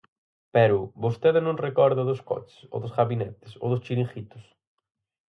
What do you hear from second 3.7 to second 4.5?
dos chiringuitos?